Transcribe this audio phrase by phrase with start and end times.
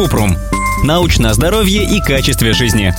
[0.00, 0.34] Купрум.
[0.82, 2.94] Научное здоровье и качестве жизни.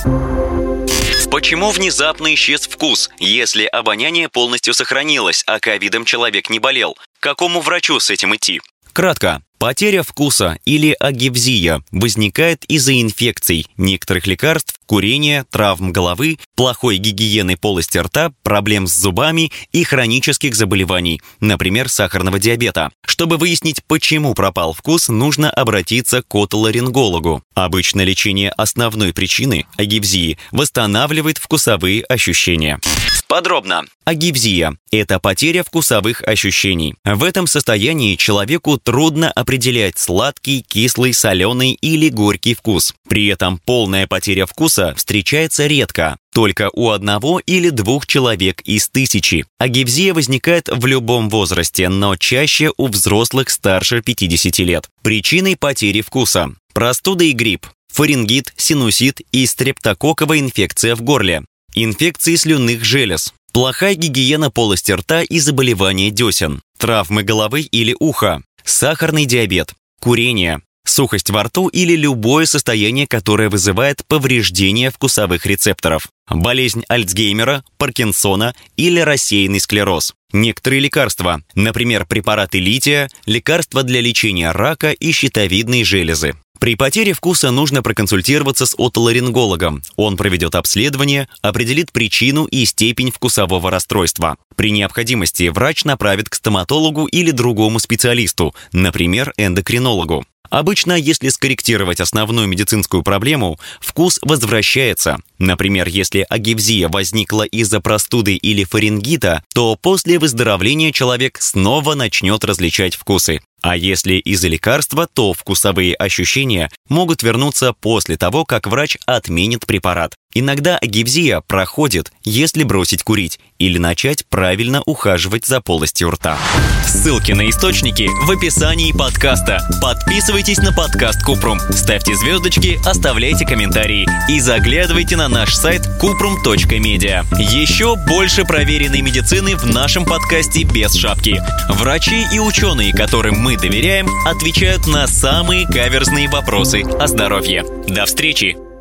[1.32, 6.94] Почему внезапно исчез вкус, если обоняние полностью сохранилось, а ковидом человек не болел?
[7.18, 8.60] К какому врачу с этим идти?
[8.92, 9.42] Кратко.
[9.62, 17.96] Потеря вкуса или агивзия возникает из-за инфекций, некоторых лекарств, курения, травм головы, плохой гигиены полости
[17.96, 22.90] рта, проблем с зубами и хронических заболеваний, например, сахарного диабета.
[23.06, 27.44] Чтобы выяснить, почему пропал вкус, нужно обратиться к отоларингологу.
[27.54, 32.80] Обычно лечение основной причины агивзии восстанавливает вкусовые ощущения.
[33.28, 33.84] Подробно.
[34.04, 36.96] Агивзия– это потеря вкусовых ощущений.
[37.02, 42.94] В этом состоянии человеку трудно определять сладкий, кислый, соленый или горький вкус.
[43.06, 49.44] При этом полная потеря вкуса встречается редко, только у одного или двух человек из тысячи.
[49.58, 54.88] Агивзия возникает в любом возрасте, но чаще у взрослых старше 50 лет.
[55.02, 62.84] Причиной потери вкуса– простуда и грипп, фарингит, синусит и стрептококковая инфекция в горле, инфекции слюнных
[62.84, 70.60] желез, плохая гигиена полости рта и заболевания десен, травмы головы или уха, сахарный диабет, курение,
[70.84, 79.00] сухость во рту или любое состояние, которое вызывает повреждение вкусовых рецепторов, болезнь Альцгеймера, Паркинсона или
[79.00, 80.14] рассеянный склероз.
[80.32, 86.34] Некоторые лекарства, например, препараты лития, лекарства для лечения рака и щитовидной железы.
[86.62, 89.82] При потере вкуса нужно проконсультироваться с отоларингологом.
[89.96, 94.36] Он проведет обследование, определит причину и степень вкусового расстройства.
[94.54, 100.24] При необходимости врач направит к стоматологу или другому специалисту, например, эндокринологу.
[100.50, 105.18] Обычно, если скорректировать основную медицинскую проблему, вкус возвращается.
[105.38, 112.94] Например, если агивзия возникла из-за простуды или фарингита, то после выздоровления человек снова начнет различать
[112.94, 113.40] вкусы.
[113.62, 120.16] А если из-за лекарства, то вкусовые ощущения могут вернуться после того, как врач отменит препарат.
[120.34, 126.38] Иногда агивзия проходит, если бросить курить или начать правильно ухаживать за полостью рта.
[126.86, 129.60] Ссылки на источники в описании подкаста.
[129.82, 137.24] Подписывайтесь на подкаст Купрум, ставьте звездочки, оставляйте комментарии и заглядывайте на наш сайт kuprum.media.
[137.38, 141.42] Еще больше проверенной медицины в нашем подкасте без шапки.
[141.68, 147.64] Врачи и ученые, которым мы доверяем, отвечают на самые каверзные вопросы о здоровье.
[147.86, 148.71] До встречи!